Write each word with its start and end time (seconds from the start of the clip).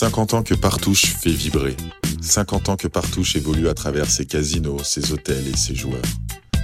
50 0.00 0.32
ans 0.32 0.42
que 0.42 0.54
Partouche 0.54 1.04
fait 1.04 1.28
vibrer. 1.28 1.76
50 2.22 2.70
ans 2.70 2.76
que 2.76 2.88
Partouche 2.88 3.36
évolue 3.36 3.68
à 3.68 3.74
travers 3.74 4.10
ses 4.10 4.24
casinos, 4.24 4.82
ses 4.82 5.12
hôtels 5.12 5.46
et 5.46 5.56
ses 5.58 5.74
joueurs. 5.74 6.00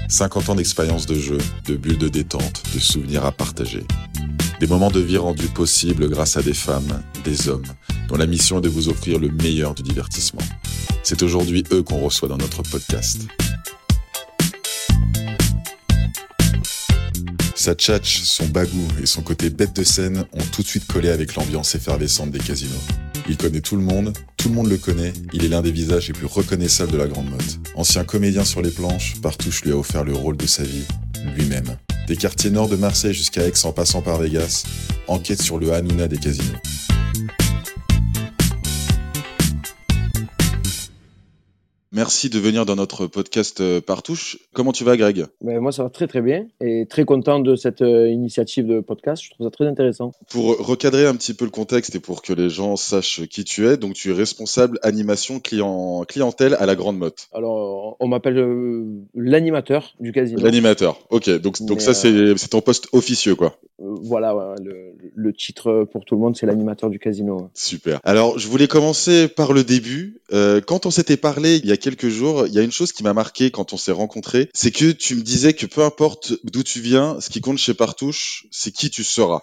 50 0.08 0.48
ans 0.48 0.54
d'expérience 0.54 1.04
de 1.04 1.16
jeu, 1.16 1.36
de 1.66 1.76
bulles 1.76 1.98
de 1.98 2.08
détente, 2.08 2.62
de 2.72 2.78
souvenirs 2.78 3.26
à 3.26 3.32
partager. 3.32 3.84
Des 4.58 4.66
moments 4.66 4.90
de 4.90 5.00
vie 5.00 5.18
rendus 5.18 5.48
possibles 5.48 6.08
grâce 6.08 6.38
à 6.38 6.42
des 6.42 6.54
femmes, 6.54 7.02
des 7.24 7.50
hommes, 7.50 7.66
dont 8.08 8.16
la 8.16 8.24
mission 8.24 8.56
est 8.56 8.62
de 8.62 8.70
vous 8.70 8.88
offrir 8.88 9.18
le 9.18 9.28
meilleur 9.28 9.74
du 9.74 9.82
divertissement. 9.82 10.40
C'est 11.02 11.22
aujourd'hui 11.22 11.62
eux 11.72 11.82
qu'on 11.82 12.00
reçoit 12.00 12.30
dans 12.30 12.38
notre 12.38 12.62
podcast. 12.62 13.28
Sa 17.56 17.74
tchatch, 17.74 18.20
son 18.22 18.44
bagou 18.48 18.86
et 19.02 19.06
son 19.06 19.22
côté 19.22 19.48
bête 19.48 19.74
de 19.74 19.82
scène 19.82 20.26
ont 20.34 20.44
tout 20.52 20.62
de 20.62 20.66
suite 20.66 20.86
collé 20.86 21.08
avec 21.08 21.34
l'ambiance 21.36 21.74
effervescente 21.74 22.30
des 22.30 22.38
casinos. 22.38 22.74
Il 23.30 23.38
connaît 23.38 23.62
tout 23.62 23.76
le 23.76 23.82
monde, 23.82 24.12
tout 24.36 24.50
le 24.50 24.54
monde 24.54 24.68
le 24.68 24.76
connaît, 24.76 25.14
il 25.32 25.42
est 25.42 25.48
l'un 25.48 25.62
des 25.62 25.72
visages 25.72 26.06
les 26.08 26.12
plus 26.12 26.26
reconnaissables 26.26 26.92
de 26.92 26.98
la 26.98 27.06
grande 27.06 27.30
mode. 27.30 27.42
Ancien 27.74 28.04
comédien 28.04 28.44
sur 28.44 28.60
les 28.60 28.70
planches, 28.70 29.14
Partouche 29.22 29.62
lui 29.62 29.72
a 29.72 29.76
offert 29.76 30.04
le 30.04 30.12
rôle 30.12 30.36
de 30.36 30.46
sa 30.46 30.64
vie, 30.64 30.84
lui-même. 31.34 31.78
Des 32.06 32.16
quartiers 32.16 32.50
nord 32.50 32.68
de 32.68 32.76
Marseille 32.76 33.14
jusqu'à 33.14 33.46
Aix 33.46 33.64
en 33.64 33.72
passant 33.72 34.02
par 34.02 34.18
Vegas, 34.18 34.64
enquête 35.08 35.40
sur 35.40 35.58
le 35.58 35.72
Hanouna 35.72 36.08
des 36.08 36.18
casinos. 36.18 36.58
Merci 41.96 42.28
de 42.28 42.38
venir 42.38 42.66
dans 42.66 42.76
notre 42.76 43.06
podcast 43.06 43.62
euh, 43.62 43.80
Partouche. 43.80 44.36
Comment 44.52 44.72
tu 44.72 44.84
vas, 44.84 44.98
Greg? 44.98 45.24
Ben, 45.40 45.60
Moi, 45.60 45.72
ça 45.72 45.82
va 45.82 45.88
très 45.88 46.06
très 46.06 46.20
bien 46.20 46.46
et 46.60 46.84
très 46.84 47.06
content 47.06 47.40
de 47.40 47.56
cette 47.56 47.80
euh, 47.80 48.10
initiative 48.10 48.66
de 48.66 48.80
podcast. 48.80 49.22
Je 49.24 49.30
trouve 49.30 49.46
ça 49.46 49.50
très 49.50 49.66
intéressant. 49.66 50.12
Pour 50.28 50.58
recadrer 50.58 51.06
un 51.06 51.14
petit 51.14 51.32
peu 51.32 51.46
le 51.46 51.50
contexte 51.50 51.94
et 51.94 51.98
pour 51.98 52.20
que 52.20 52.34
les 52.34 52.50
gens 52.50 52.76
sachent 52.76 53.26
qui 53.28 53.44
tu 53.44 53.66
es, 53.66 53.78
donc 53.78 53.94
tu 53.94 54.10
es 54.10 54.12
responsable 54.12 54.78
animation 54.82 55.40
client, 55.40 56.04
clientèle 56.06 56.54
à 56.60 56.66
la 56.66 56.74
Grande 56.74 56.98
Motte. 56.98 57.28
Alors, 57.32 57.96
on 57.98 58.08
m'appelle 58.08 58.36
euh, 58.36 58.84
l'animateur 59.14 59.94
du 59.98 60.12
casino. 60.12 60.42
L'animateur, 60.42 61.00
ok. 61.08 61.30
Donc, 61.40 61.62
donc 61.62 61.80
ça, 61.80 61.94
c'est 61.94 62.34
ton 62.50 62.60
poste 62.60 62.88
officieux, 62.92 63.36
quoi. 63.36 63.58
voilà, 63.78 64.54
le, 64.62 64.92
le, 65.14 65.32
titre 65.32 65.88
pour 65.90 66.04
tout 66.04 66.16
le 66.16 66.20
monde, 66.20 66.36
c'est 66.36 66.44
l'animateur 66.44 66.90
du 66.90 66.98
casino. 66.98 67.48
Super. 67.54 68.00
Alors, 68.04 68.38
je 68.38 68.48
voulais 68.48 68.68
commencer 68.68 69.28
par 69.28 69.54
le 69.54 69.64
début. 69.64 70.20
quand 70.30 70.84
on 70.84 70.90
s'était 70.90 71.16
parlé 71.16 71.56
il 71.56 71.64
y 71.64 71.72
a 71.72 71.85
quelques 71.86 72.08
jours, 72.08 72.48
il 72.48 72.52
y 72.52 72.58
a 72.58 72.62
une 72.62 72.72
chose 72.72 72.90
qui 72.90 73.04
m'a 73.04 73.12
marqué 73.12 73.52
quand 73.52 73.72
on 73.72 73.76
s'est 73.76 73.92
rencontrés, 73.92 74.50
c'est 74.54 74.72
que 74.72 74.90
tu 74.90 75.14
me 75.14 75.22
disais 75.22 75.52
que 75.52 75.66
peu 75.66 75.84
importe 75.84 76.32
d'où 76.42 76.64
tu 76.64 76.80
viens, 76.80 77.20
ce 77.20 77.30
qui 77.30 77.40
compte 77.40 77.58
chez 77.58 77.74
Partouche, 77.74 78.48
c'est 78.50 78.72
qui 78.72 78.90
tu 78.90 79.04
seras. 79.04 79.42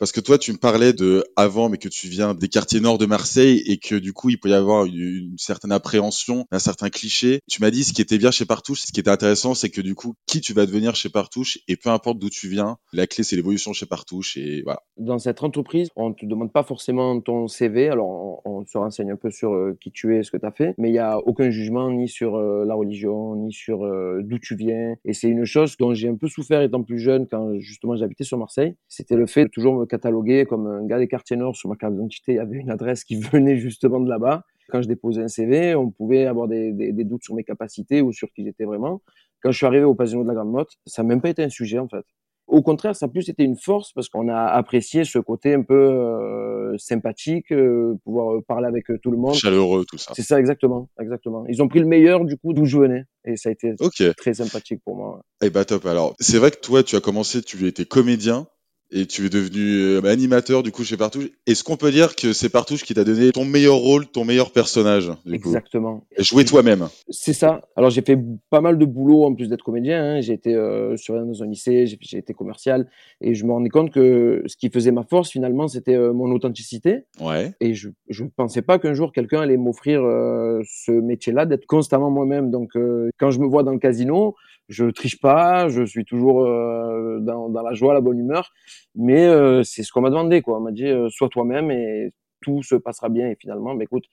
Parce 0.00 0.12
que 0.12 0.20
toi, 0.20 0.38
tu 0.38 0.50
me 0.52 0.56
parlais 0.56 0.94
de 0.94 1.26
avant, 1.36 1.68
mais 1.68 1.76
que 1.76 1.90
tu 1.90 2.08
viens 2.08 2.32
des 2.32 2.48
quartiers 2.48 2.80
nord 2.80 2.96
de 2.96 3.04
Marseille 3.04 3.62
et 3.66 3.76
que 3.76 3.94
du 3.94 4.14
coup, 4.14 4.30
il 4.30 4.40
peut 4.40 4.48
y 4.48 4.54
avoir 4.54 4.86
une, 4.86 5.34
certaine 5.36 5.72
appréhension, 5.72 6.46
un 6.50 6.58
certain 6.58 6.88
cliché. 6.88 7.40
Tu 7.50 7.60
m'as 7.60 7.70
dit 7.70 7.84
ce 7.84 7.92
qui 7.92 8.00
était 8.00 8.16
bien 8.16 8.30
chez 8.30 8.46
Partouche, 8.46 8.80
ce 8.80 8.92
qui 8.92 9.00
était 9.00 9.10
intéressant, 9.10 9.52
c'est 9.52 9.68
que 9.68 9.82
du 9.82 9.94
coup, 9.94 10.14
qui 10.24 10.40
tu 10.40 10.54
vas 10.54 10.64
devenir 10.64 10.94
chez 10.94 11.10
Partouche 11.10 11.58
et 11.68 11.76
peu 11.76 11.90
importe 11.90 12.18
d'où 12.18 12.30
tu 12.30 12.48
viens, 12.48 12.78
la 12.94 13.06
clé 13.06 13.24
c'est 13.24 13.36
l'évolution 13.36 13.74
chez 13.74 13.84
Partouche 13.84 14.38
et 14.38 14.62
voilà. 14.62 14.80
Dans 14.96 15.18
cette 15.18 15.42
entreprise, 15.42 15.90
on 15.96 16.14
te 16.14 16.24
demande 16.24 16.50
pas 16.50 16.62
forcément 16.62 17.20
ton 17.20 17.46
CV. 17.46 17.90
Alors, 17.90 18.40
on, 18.46 18.64
se 18.64 18.78
renseigne 18.78 19.10
un 19.10 19.16
peu 19.16 19.30
sur 19.30 19.52
euh, 19.52 19.76
qui 19.82 19.90
tu 19.90 20.16
es, 20.16 20.22
ce 20.22 20.30
que 20.30 20.38
tu 20.38 20.46
as 20.46 20.50
fait, 20.50 20.74
mais 20.78 20.88
il 20.88 20.94
y 20.94 20.98
a 20.98 21.18
aucun 21.18 21.50
jugement 21.50 21.90
ni 21.90 22.08
sur 22.08 22.36
euh, 22.36 22.64
la 22.64 22.74
religion, 22.74 23.36
ni 23.36 23.52
sur 23.52 23.84
euh, 23.84 24.20
d'où 24.22 24.38
tu 24.38 24.54
viens. 24.56 24.94
Et 25.04 25.12
c'est 25.12 25.28
une 25.28 25.44
chose 25.44 25.76
dont 25.78 25.92
j'ai 25.92 26.08
un 26.08 26.14
peu 26.14 26.28
souffert 26.28 26.62
étant 26.62 26.82
plus 26.82 26.98
jeune 26.98 27.26
quand 27.26 27.58
justement 27.58 27.96
j'habitais 27.96 28.24
sur 28.24 28.38
Marseille. 28.38 28.76
C'était 28.88 29.16
le 29.16 29.26
fait 29.26 29.44
de 29.44 29.50
toujours 29.50 29.74
me 29.74 29.86
catalogué 29.90 30.46
comme 30.46 30.66
un 30.66 30.86
gars 30.86 30.98
des 30.98 31.08
quartiers 31.08 31.36
nord. 31.36 31.56
Sur 31.56 31.68
ma 31.68 31.76
carte 31.76 31.92
d'identité, 31.92 32.32
il 32.32 32.36
y 32.36 32.38
avait 32.38 32.56
une 32.56 32.70
adresse 32.70 33.04
qui 33.04 33.16
venait 33.32 33.58
justement 33.58 34.00
de 34.00 34.08
là-bas. 34.08 34.44
Quand 34.70 34.80
je 34.80 34.88
déposais 34.88 35.22
un 35.22 35.28
CV, 35.28 35.74
on 35.74 35.90
pouvait 35.90 36.26
avoir 36.26 36.46
des, 36.46 36.92
doutes 37.04 37.24
sur 37.24 37.34
mes 37.34 37.44
capacités 37.44 38.00
ou 38.02 38.12
sur 38.12 38.28
qui 38.32 38.44
j'étais 38.44 38.64
vraiment. 38.64 39.02
Quand 39.42 39.50
je 39.50 39.56
suis 39.56 39.66
arrivé 39.66 39.84
au 39.84 39.94
Pavillon 39.94 40.22
de 40.22 40.28
la 40.28 40.34
Grande 40.34 40.52
Motte, 40.52 40.70
ça 40.86 41.02
n'a 41.02 41.08
même 41.08 41.20
pas 41.20 41.30
été 41.30 41.42
un 41.42 41.48
sujet 41.48 41.78
en 41.78 41.88
fait. 41.88 42.04
Au 42.46 42.62
contraire, 42.62 42.96
ça 42.96 43.06
a 43.06 43.08
plus 43.08 43.28
été 43.28 43.44
une 43.44 43.56
force 43.56 43.92
parce 43.92 44.08
qu'on 44.08 44.28
a 44.28 44.44
apprécié 44.44 45.04
ce 45.04 45.20
côté 45.20 45.54
un 45.54 45.62
peu 45.62 45.74
euh, 45.74 46.76
sympathique, 46.78 47.52
euh, 47.52 47.94
pouvoir 48.04 48.42
parler 48.42 48.66
avec 48.66 48.86
tout 49.02 49.10
le 49.10 49.16
monde. 49.16 49.34
Chaleureux, 49.34 49.84
tout 49.88 49.98
ça. 49.98 50.12
C'est 50.14 50.22
ça, 50.22 50.38
exactement, 50.40 50.88
exactement. 51.00 51.44
Ils 51.48 51.62
ont 51.62 51.68
pris 51.68 51.78
le 51.78 51.86
meilleur 51.86 52.24
du 52.24 52.36
coup 52.36 52.52
d'où 52.52 52.64
je 52.64 52.78
venais 52.78 53.04
et 53.24 53.36
ça 53.36 53.50
a 53.50 53.52
été 53.52 53.74
très 54.16 54.34
sympathique 54.34 54.80
pour 54.84 54.96
moi. 54.96 55.20
Eh 55.42 55.50
bah 55.50 55.64
top. 55.64 55.86
Alors, 55.86 56.14
c'est 56.18 56.38
vrai 56.38 56.50
que 56.50 56.60
toi, 56.60 56.82
tu 56.82 56.96
as 56.96 57.00
commencé, 57.00 57.42
tu 57.42 57.66
étais 57.66 57.84
comédien 57.84 58.46
et 58.92 59.06
tu 59.06 59.26
es 59.26 59.28
devenu 59.28 59.60
euh, 59.60 60.02
animateur 60.04 60.62
du 60.62 60.72
coup 60.72 60.84
chez 60.84 60.96
Partouche. 60.96 61.28
Est-ce 61.46 61.62
qu'on 61.62 61.76
peut 61.76 61.90
dire 61.90 62.16
que 62.16 62.32
c'est 62.32 62.48
Partouche 62.48 62.82
qui 62.84 62.94
t'a 62.94 63.04
donné 63.04 63.30
ton 63.30 63.44
meilleur 63.44 63.76
rôle, 63.76 64.06
ton 64.06 64.24
meilleur 64.24 64.50
personnage 64.50 65.12
Exactement. 65.30 66.04
Jouer 66.18 66.44
toi-même. 66.44 66.88
C'est 67.08 67.32
ça. 67.32 67.62
Alors 67.76 67.90
j'ai 67.90 68.02
fait 68.02 68.18
pas 68.50 68.60
mal 68.60 68.78
de 68.78 68.84
boulot 68.84 69.24
en 69.24 69.34
plus 69.34 69.48
d'être 69.48 69.62
comédien. 69.62 70.16
Hein. 70.16 70.20
J'ai 70.20 70.32
été 70.32 70.54
euh, 70.54 70.96
surveillant 70.96 71.26
dans 71.26 71.42
un 71.42 71.46
lycée, 71.46 71.86
j'ai 71.86 72.18
été 72.18 72.34
commercial 72.34 72.88
et 73.20 73.34
je 73.34 73.44
me 73.44 73.52
rendais 73.52 73.68
compte 73.68 73.92
que 73.92 74.42
ce 74.46 74.56
qui 74.56 74.70
faisait 74.70 74.92
ma 74.92 75.04
force 75.04 75.30
finalement 75.30 75.68
c'était 75.68 75.94
euh, 75.94 76.12
mon 76.12 76.32
authenticité. 76.32 77.04
Ouais. 77.20 77.52
Et 77.60 77.74
je 77.74 77.90
je 78.08 78.24
pensais 78.24 78.62
pas 78.62 78.78
qu'un 78.78 78.94
jour 78.94 79.12
quelqu'un 79.12 79.40
allait 79.40 79.56
m'offrir 79.56 80.02
euh, 80.02 80.60
ce 80.64 80.92
métier-là 80.92 81.46
d'être 81.46 81.66
constamment 81.66 82.10
moi-même. 82.10 82.50
Donc 82.50 82.72
quand 83.18 83.30
je 83.30 83.38
me 83.38 83.46
vois 83.46 83.62
dans 83.62 83.72
le 83.72 83.78
casino, 83.78 84.34
je 84.68 84.86
triche 84.86 85.20
pas, 85.20 85.68
je 85.68 85.84
suis 85.84 86.04
toujours 86.04 86.44
dans, 86.44 87.48
dans 87.48 87.62
la 87.62 87.74
joie, 87.74 87.94
la 87.94 88.00
bonne 88.00 88.18
humeur. 88.18 88.52
Mais 88.94 89.26
euh, 89.26 89.62
c'est 89.62 89.82
ce 89.82 89.92
qu'on 89.92 90.00
m'a 90.00 90.10
demandé, 90.10 90.42
quoi. 90.42 90.58
On 90.58 90.60
m'a 90.60 90.72
dit, 90.72 90.86
euh, 90.86 91.08
sois 91.10 91.28
toi-même 91.28 91.70
et 91.70 92.12
tout 92.40 92.62
se 92.62 92.74
passera 92.74 93.08
bien. 93.08 93.28
Et 93.28 93.36
finalement, 93.38 93.74
bah, 93.74 93.84
écoute, 93.84 94.04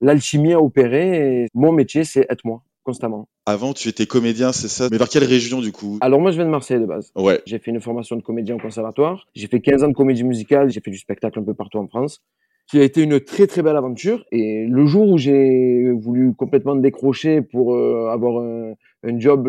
l'alchimie 0.00 0.52
a 0.52 0.60
opéré 0.60 1.42
et 1.42 1.48
mon 1.54 1.72
métier, 1.72 2.04
c'est 2.04 2.26
être 2.28 2.44
moi, 2.44 2.62
constamment. 2.82 3.28
Avant, 3.46 3.72
tu 3.72 3.88
étais 3.88 4.06
comédien, 4.06 4.52
c'est 4.52 4.68
ça? 4.68 4.88
Mais 4.90 4.98
vers 4.98 5.08
quelle 5.08 5.24
région, 5.24 5.60
du 5.60 5.72
coup? 5.72 5.98
Alors, 6.00 6.20
moi, 6.20 6.30
je 6.30 6.36
viens 6.36 6.46
de 6.46 6.50
Marseille, 6.50 6.80
de 6.80 6.86
base. 6.86 7.12
Ouais. 7.14 7.42
J'ai 7.46 7.58
fait 7.58 7.70
une 7.70 7.80
formation 7.80 8.16
de 8.16 8.22
comédien 8.22 8.56
au 8.56 8.58
conservatoire. 8.58 9.26
J'ai 9.34 9.46
fait 9.46 9.60
15 9.60 9.84
ans 9.84 9.88
de 9.88 9.94
comédie 9.94 10.24
musicale. 10.24 10.70
J'ai 10.70 10.80
fait 10.80 10.90
du 10.90 10.98
spectacle 10.98 11.38
un 11.38 11.44
peu 11.44 11.54
partout 11.54 11.78
en 11.78 11.86
France 11.86 12.22
qui 12.66 12.80
a 12.80 12.82
été 12.82 13.02
une 13.02 13.20
très 13.20 13.46
très 13.46 13.60
belle 13.60 13.76
aventure. 13.76 14.24
Et 14.32 14.66
le 14.66 14.86
jour 14.86 15.08
où 15.08 15.18
j'ai 15.18 15.92
voulu 15.92 16.32
complètement 16.34 16.74
décrocher 16.74 17.42
pour 17.42 17.74
euh, 17.74 18.08
avoir 18.10 18.42
un, 18.42 18.72
un, 19.02 19.20
job 19.20 19.44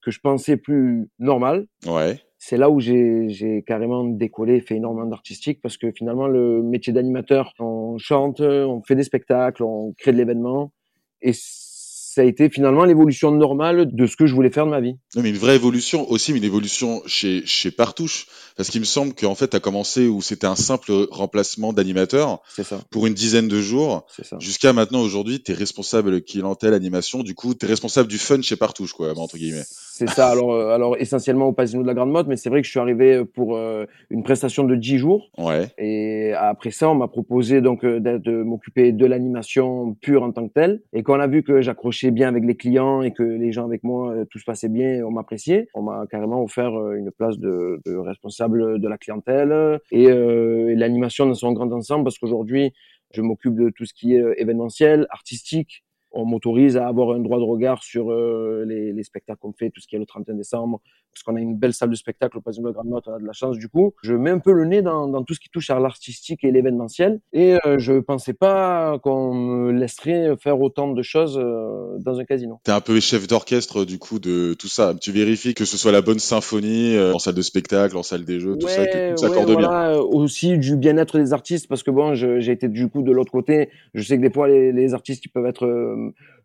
que 0.00 0.10
je 0.12 0.20
pensais 0.20 0.56
plus 0.56 1.08
normal, 1.18 1.66
ouais 1.88 2.20
c'est 2.44 2.56
là 2.56 2.70
où 2.70 2.80
j'ai 2.80 3.62
carrément 3.64 4.02
décollé, 4.02 4.60
fait 4.60 4.74
énormément 4.74 5.06
d'artistique 5.06 5.60
parce 5.62 5.76
que 5.76 5.92
finalement 5.92 6.26
le 6.26 6.60
métier 6.60 6.92
d'animateur, 6.92 7.52
on 7.60 7.98
chante, 7.98 8.40
on 8.40 8.82
fait 8.82 8.96
des 8.96 9.04
spectacles, 9.04 9.62
on 9.62 9.94
crée 9.96 10.10
de 10.10 10.16
l'événement 10.16 10.72
et 11.20 11.34
ça 11.34 12.20
a 12.20 12.24
été 12.24 12.50
finalement 12.50 12.84
l'évolution 12.84 13.30
normale 13.30 13.86
de 13.90 14.06
ce 14.06 14.16
que 14.16 14.26
je 14.26 14.34
voulais 14.34 14.50
faire 14.50 14.66
de 14.66 14.70
ma 14.70 14.80
vie. 14.80 14.96
Non, 15.16 15.22
mais 15.22 15.30
une 15.30 15.38
vraie 15.38 15.54
évolution 15.54 16.10
aussi, 16.10 16.32
mais 16.32 16.38
une 16.40 16.44
évolution 16.44 17.00
chez, 17.06 17.46
chez 17.46 17.70
Partouche. 17.70 18.26
Parce 18.54 18.68
qu'il 18.68 18.80
me 18.80 18.86
semble 18.86 19.14
qu'en 19.14 19.34
fait, 19.34 19.48
tu 19.48 19.56
as 19.56 19.60
commencé 19.60 20.08
où 20.08 20.20
c'était 20.20 20.46
un 20.46 20.56
simple 20.56 21.06
remplacement 21.10 21.72
d'animateur. 21.72 22.42
Pour 22.90 23.06
une 23.06 23.14
dizaine 23.14 23.48
de 23.48 23.62
jours. 23.62 24.04
Jusqu'à 24.40 24.74
maintenant, 24.74 25.00
aujourd'hui, 25.00 25.42
tu 25.42 25.52
es 25.52 25.54
responsable 25.54 26.22
clientèle, 26.22 26.74
animation. 26.74 27.22
Du 27.22 27.34
coup, 27.34 27.54
tu 27.54 27.64
es 27.64 27.68
responsable 27.68 28.08
du 28.08 28.18
fun 28.18 28.42
chez 28.42 28.56
Partouche, 28.56 28.92
quoi, 28.92 29.16
entre 29.16 29.38
guillemets. 29.38 29.64
C'est 29.94 30.08
ça. 30.08 30.30
Alors, 30.30 30.54
euh, 30.54 30.70
alors 30.70 30.96
essentiellement 30.98 31.48
au 31.48 31.52
Pasino 31.52 31.82
de 31.82 31.86
la 31.86 31.92
Grande 31.92 32.10
Motte, 32.10 32.26
mais 32.26 32.38
c'est 32.38 32.48
vrai 32.48 32.62
que 32.62 32.66
je 32.66 32.70
suis 32.70 32.80
arrivé 32.80 33.26
pour 33.26 33.56
euh, 33.56 33.84
une 34.08 34.22
prestation 34.22 34.64
de 34.64 34.74
10 34.74 34.96
jours. 34.96 35.30
Ouais. 35.36 35.66
Et 35.76 36.32
après 36.32 36.70
ça, 36.70 36.88
on 36.88 36.94
m'a 36.94 37.08
proposé 37.08 37.60
donc 37.60 37.84
euh, 37.84 38.00
de 38.00 38.42
m'occuper 38.42 38.92
de 38.92 39.04
l'animation 39.04 39.92
pure 40.00 40.22
en 40.22 40.32
tant 40.32 40.48
que 40.48 40.54
telle. 40.54 40.80
Et 40.94 41.02
quand 41.02 41.18
on 41.18 41.20
a 41.20 41.26
vu 41.26 41.42
que 41.42 41.60
j'accrochais 41.60 42.10
bien 42.10 42.28
avec 42.28 42.44
les 42.44 42.56
clients 42.56 43.02
et 43.02 43.12
que 43.12 43.22
les 43.22 43.52
gens 43.52 43.66
avec 43.66 43.84
moi, 43.84 44.14
tout 44.30 44.38
se 44.38 44.44
passait 44.46 44.70
bien, 44.70 45.04
on 45.04 45.10
m'appréciait, 45.10 45.68
on 45.74 45.82
m'a 45.82 46.06
carrément 46.10 46.42
offert 46.42 46.70
une 46.94 47.10
place 47.10 47.36
de, 47.38 47.78
de, 47.84 47.94
responsable 47.94 48.80
de 48.80 48.88
la 48.88 48.96
clientèle 48.96 49.78
et, 49.90 50.04
et 50.04 50.74
l'animation 50.74 51.26
dans 51.26 51.34
son 51.34 51.52
grand 51.52 51.70
ensemble, 51.70 52.04
parce 52.04 52.18
qu'aujourd'hui, 52.18 52.72
je 53.12 53.20
m'occupe 53.20 53.56
de 53.56 53.68
tout 53.68 53.84
ce 53.84 53.92
qui 53.92 54.14
est 54.14 54.24
événementiel, 54.38 55.06
artistique, 55.10 55.84
on 56.12 56.24
m'autorise 56.24 56.76
à 56.76 56.86
avoir 56.86 57.16
un 57.16 57.20
droit 57.20 57.38
de 57.38 57.44
regard 57.44 57.82
sur 57.82 58.10
euh, 58.10 58.64
les, 58.66 58.92
les, 58.92 59.02
spectacles 59.02 59.40
qu'on 59.40 59.52
fait, 59.52 59.70
tout 59.70 59.80
ce 59.80 59.86
qui 59.86 59.96
est 59.96 59.98
le 59.98 60.06
31 60.06 60.34
décembre, 60.34 60.80
parce 61.12 61.22
qu'on 61.22 61.36
a 61.36 61.40
une 61.40 61.56
belle 61.56 61.74
salle 61.74 61.90
de 61.90 61.94
spectacle 61.94 62.38
au 62.38 62.40
Pavillon 62.40 62.62
de 62.62 62.68
la 62.68 62.72
Grande 62.72 62.88
Motte, 62.88 63.04
on 63.06 63.14
a 63.14 63.18
de 63.18 63.26
la 63.26 63.32
chance 63.32 63.58
du 63.58 63.68
coup. 63.68 63.94
Je 64.02 64.14
mets 64.14 64.30
un 64.30 64.38
peu 64.38 64.52
le 64.52 64.64
nez 64.64 64.82
dans, 64.82 65.08
dans 65.08 65.22
tout 65.22 65.34
ce 65.34 65.40
qui 65.40 65.48
touche 65.50 65.70
à 65.70 65.78
l'artistique 65.78 66.44
et 66.44 66.50
l'événementiel, 66.50 67.20
et 67.32 67.58
euh, 67.66 67.78
je 67.78 68.00
pensais 68.00 68.32
pas 68.32 68.98
qu'on 69.02 69.34
me 69.34 69.72
laisserait 69.72 70.36
faire 70.36 70.60
autant 70.60 70.92
de 70.92 71.02
choses 71.02 71.38
euh, 71.38 71.98
dans 71.98 72.18
un 72.18 72.24
casino. 72.24 72.60
T'es 72.64 72.72
un 72.72 72.80
peu 72.80 72.98
chef 73.00 73.26
d'orchestre 73.26 73.84
du 73.84 73.98
coup 73.98 74.18
de 74.18 74.54
tout 74.54 74.68
ça. 74.68 74.94
Tu 75.00 75.12
vérifies 75.12 75.54
que 75.54 75.64
ce 75.64 75.76
soit 75.76 75.92
la 75.92 76.02
bonne 76.02 76.18
symphonie 76.18 76.96
euh, 76.96 77.14
en 77.14 77.18
salle 77.18 77.34
de 77.34 77.42
spectacle, 77.42 77.96
en 77.96 78.02
salle 78.02 78.24
des 78.24 78.40
jeux, 78.40 78.56
tout 78.56 78.68
ça, 78.68 78.86
que 78.86 79.10
tout 79.10 79.18
s'accorde 79.18 79.48
ouais, 79.48 79.54
voilà, 79.54 80.02
Aussi 80.02 80.58
du 80.58 80.76
bien-être 80.76 81.18
des 81.18 81.32
artistes, 81.32 81.68
parce 81.68 81.82
que 81.82 81.90
bon, 81.90 82.14
j'ai 82.14 82.50
été 82.50 82.68
du 82.68 82.88
coup 82.88 83.02
de 83.02 83.12
l'autre 83.12 83.32
côté. 83.32 83.70
Je 83.94 84.02
sais 84.02 84.16
que 84.16 84.22
des 84.22 84.32
fois 84.32 84.48
les, 84.48 84.72
les 84.72 84.94
artistes 84.94 85.24
ils 85.24 85.28
peuvent 85.28 85.46
être 85.46 85.66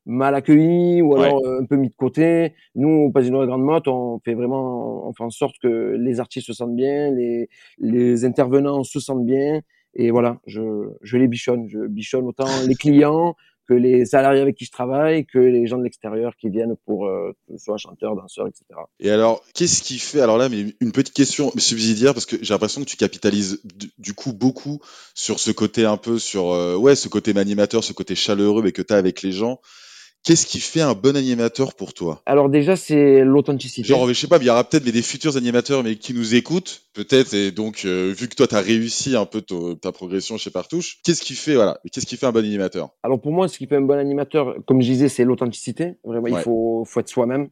mal 0.06 0.36
accueillis 0.36 1.01
ou 1.01 1.15
alors 1.15 1.45
euh, 1.45 1.62
un 1.62 1.65
peu 1.65 1.75
mis 1.75 1.89
de 1.89 1.95
côté. 1.95 2.54
Nous, 2.75 2.89
au 2.89 3.12
Pasino 3.12 3.42
de 3.42 3.48
Grande 3.48 3.63
Motte, 3.63 3.88
on 3.88 4.19
fait 4.24 4.33
vraiment, 4.33 5.07
on 5.07 5.13
fait 5.13 5.24
en 5.24 5.30
sorte 5.30 5.57
que 5.62 5.95
les 6.00 6.19
artistes 6.19 6.48
se 6.48 6.54
sentent 6.54 6.75
bien, 6.75 7.12
les, 7.12 7.50
les 7.77 8.24
intervenants 8.24 8.83
se 8.83 9.00
sentent 9.00 9.25
bien 9.25 9.62
Et 9.94 10.12
voilà, 10.12 10.39
je, 10.48 10.62
je 11.01 11.18
les 11.18 11.27
bichonne. 11.27 11.68
Je 11.68 11.88
bichonne 11.88 12.25
autant 12.25 12.48
les 12.68 12.75
clients 12.75 13.36
que 13.68 13.74
les 13.74 14.06
salariés 14.06 14.42
avec 14.42 14.56
qui 14.56 14.66
je 14.66 14.72
travaille, 14.72 15.25
que 15.25 15.40
les 15.40 15.68
gens 15.68 15.78
de 15.78 15.84
l'extérieur 15.84 16.36
qui 16.38 16.50
viennent 16.50 16.75
pour 16.86 17.08
euh, 17.08 17.36
soit 17.58 17.78
chanteurs, 17.78 18.16
danseurs, 18.16 18.48
etc. 18.48 18.64
Et 19.00 19.12
alors, 19.12 19.44
qu'est-ce 19.54 19.81
qui 19.81 20.00
fait 20.00 20.22
Alors 20.22 20.38
là, 20.38 20.48
mais 20.50 20.74
une 20.80 20.92
petite 20.92 21.14
question 21.14 21.52
subsidiaire 21.58 22.14
parce 22.14 22.25
que 22.25 22.38
j'ai 22.42 22.54
l'impression 22.54 22.81
que 22.81 22.88
tu 22.88 22.98
capitalises 22.98 23.62
du, 23.98 24.14
coup 24.14 24.34
beaucoup 24.34 24.80
sur 25.14 25.40
ce 25.40 25.52
côté 25.52 25.86
un 25.86 25.98
peu 25.98 26.18
sur 26.18 26.52
euh, 26.52 26.75
ouais, 26.75 26.96
ce 26.96 27.10
côté 27.10 27.38
animateur, 27.38 27.84
ce 27.84 27.94
côté 27.94 28.16
chaleureux 28.16 28.66
et 28.66 28.72
que 28.72 28.81
tu 28.81 28.94
as 28.94 28.98
avec 28.98 29.22
les 29.22 29.31
gens. 29.31 29.60
Qu'est-ce 30.28 30.46
qui 30.46 30.60
fait 30.60 30.82
un 30.82 30.94
bon 30.94 31.16
animateur 31.16 31.74
pour 31.74 31.94
toi? 31.94 32.22
Alors 32.26 32.50
déjà, 32.50 32.76
c'est 32.76 33.24
l'authenticité. 33.24 33.88
Genre, 33.88 34.10
je 34.10 34.14
sais 34.14 34.28
pas, 34.28 34.36
il 34.40 34.44
y 34.44 34.50
aura 34.50 34.66
peut-être 34.66 34.84
des 34.84 35.02
futurs 35.02 35.38
animateurs 35.38 35.84
mais 35.84 35.96
qui 35.96 36.14
nous 36.14 36.36
écoutent, 36.36 36.82
peut-être, 36.94 37.34
et 37.34 37.52
donc 37.52 37.84
euh, 37.86 38.14
vu 38.14 38.28
que 38.28 38.36
toi, 38.36 38.46
tu 38.46 38.56
as 38.56 38.60
réussi 38.60 39.16
un 39.16 39.26
peu 39.26 39.42
ta 39.42 39.94
progression 39.94 40.38
chez 40.38 40.52
Partouche, 40.52 40.98
qu'est-ce 41.06 41.22
qui 41.22 41.34
fait, 41.34 41.56
voilà, 41.56 41.80
qu'est-ce 41.94 42.06
qui 42.06 42.18
fait 42.18 42.26
un 42.26 42.34
bon 42.34 42.44
animateur? 42.44 42.90
Alors 43.04 43.22
pour 43.22 43.32
moi, 43.32 43.48
ce 43.48 43.58
qui 43.58 43.68
fait 43.68 43.78
un 43.78 43.82
bon 43.82 43.98
animateur, 43.98 44.58
comme 44.66 44.82
je 44.82 44.88
disais, 44.88 45.08
c'est 45.08 45.24
l'authenticité. 45.24 45.94
Vraiment, 46.04 46.28
il 46.28 46.40
faut, 46.40 46.84
faut 46.86 47.00
être 47.00 47.08
soi-même. 47.08 47.48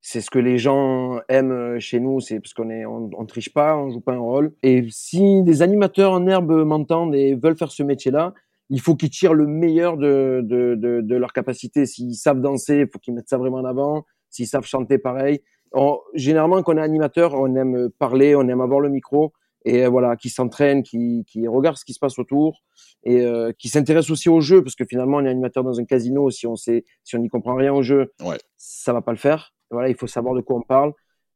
C'est 0.00 0.20
ce 0.20 0.30
que 0.30 0.40
les 0.40 0.58
gens 0.58 1.20
aiment 1.28 1.78
chez 1.78 2.00
nous, 2.00 2.18
c'est 2.18 2.40
parce 2.40 2.54
qu'on 2.54 2.70
est, 2.70 2.86
on, 2.86 3.08
on, 3.16 3.24
triche 3.24 3.52
pas, 3.52 3.76
on 3.76 3.88
joue 3.88 4.00
pas 4.00 4.14
un 4.14 4.18
rôle. 4.18 4.52
Et 4.64 4.84
si 4.90 5.44
des 5.44 5.62
animateurs 5.62 6.10
en 6.10 6.26
herbe 6.26 6.64
m'entendent 6.64 7.14
et 7.14 7.36
veulent 7.36 7.56
faire 7.56 7.70
ce 7.70 7.84
métier-là, 7.84 8.34
il 8.70 8.80
faut 8.80 8.94
qu'ils 8.94 9.10
tirent 9.10 9.34
le 9.34 9.46
meilleur 9.46 9.96
de, 9.96 10.40
de, 10.44 10.76
de, 10.76 11.00
de 11.00 11.16
leur 11.16 11.32
capacité. 11.32 11.86
S'ils 11.86 12.14
savent 12.14 12.40
danser, 12.40 12.78
il 12.78 12.88
faut 12.90 12.98
qu'ils 13.00 13.14
mettent 13.14 13.28
ça 13.28 13.36
vraiment 13.36 13.58
en 13.58 13.64
avant. 13.64 14.06
S'ils 14.30 14.46
savent 14.46 14.64
chanter, 14.64 14.96
pareil. 14.96 15.42
généralement, 16.14 16.62
quand 16.62 16.74
on 16.74 16.78
est 16.78 16.82
animateur, 16.82 17.34
on 17.34 17.54
aime 17.56 17.90
parler, 17.98 18.36
on 18.36 18.48
aime 18.48 18.60
avoir 18.60 18.80
le 18.80 18.88
micro 18.88 19.32
et 19.64 19.84
euh, 19.84 19.88
voilà, 19.88 20.16
qui 20.16 20.30
s'entraîne, 20.30 20.82
qui, 20.82 21.24
qui 21.26 21.46
regarde 21.46 21.76
ce 21.76 21.84
qui 21.84 21.92
se 21.92 21.98
passe 21.98 22.18
autour 22.18 22.62
et 23.04 23.20
euh, 23.20 23.52
qui 23.58 23.68
s'intéresse 23.68 24.08
aussi 24.10 24.28
au 24.28 24.40
jeu 24.40 24.62
parce 24.62 24.74
que 24.74 24.84
finalement, 24.84 25.18
on 25.18 25.24
est 25.24 25.28
animateur 25.28 25.64
dans 25.64 25.78
un 25.80 25.84
casino. 25.84 26.30
Si 26.30 26.46
on 26.46 26.56
sait, 26.56 26.84
si 27.04 27.16
on 27.16 27.18
n'y 27.18 27.28
comprend 27.28 27.54
rien 27.56 27.74
au 27.74 27.82
jeu, 27.82 28.12
ouais. 28.24 28.38
ça 28.56 28.92
va 28.92 29.02
pas 29.02 29.12
le 29.12 29.18
faire. 29.18 29.52
Voilà, 29.70 29.88
il 29.88 29.96
faut 29.96 30.06
savoir 30.06 30.34
de 30.34 30.40
quoi 30.40 30.56
on 30.56 30.62
parle 30.62 30.92